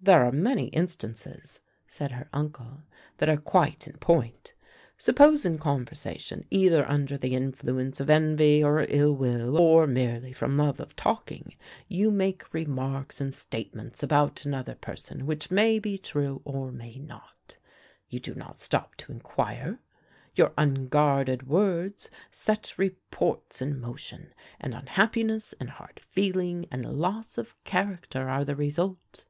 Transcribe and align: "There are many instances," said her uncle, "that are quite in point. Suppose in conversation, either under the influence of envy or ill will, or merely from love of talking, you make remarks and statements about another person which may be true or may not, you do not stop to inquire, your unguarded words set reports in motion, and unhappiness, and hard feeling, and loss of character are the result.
"There 0.00 0.24
are 0.26 0.32
many 0.32 0.64
instances," 0.70 1.60
said 1.86 2.10
her 2.10 2.28
uncle, 2.32 2.82
"that 3.18 3.28
are 3.28 3.36
quite 3.36 3.86
in 3.86 3.96
point. 3.98 4.52
Suppose 4.98 5.46
in 5.46 5.58
conversation, 5.58 6.44
either 6.50 6.84
under 6.88 7.16
the 7.16 7.36
influence 7.36 8.00
of 8.00 8.10
envy 8.10 8.64
or 8.64 8.84
ill 8.88 9.14
will, 9.14 9.56
or 9.56 9.86
merely 9.86 10.32
from 10.32 10.56
love 10.56 10.80
of 10.80 10.96
talking, 10.96 11.54
you 11.86 12.10
make 12.10 12.52
remarks 12.52 13.20
and 13.20 13.32
statements 13.32 14.02
about 14.02 14.44
another 14.44 14.74
person 14.74 15.24
which 15.24 15.52
may 15.52 15.78
be 15.78 15.98
true 15.98 16.42
or 16.44 16.72
may 16.72 16.96
not, 16.96 17.56
you 18.08 18.18
do 18.18 18.34
not 18.34 18.58
stop 18.58 18.96
to 18.96 19.12
inquire, 19.12 19.78
your 20.34 20.50
unguarded 20.58 21.46
words 21.46 22.10
set 22.28 22.74
reports 22.76 23.62
in 23.62 23.78
motion, 23.80 24.34
and 24.58 24.74
unhappiness, 24.74 25.52
and 25.60 25.70
hard 25.70 26.00
feeling, 26.00 26.66
and 26.72 26.98
loss 26.98 27.38
of 27.38 27.54
character 27.62 28.28
are 28.28 28.44
the 28.44 28.56
result. 28.56 29.26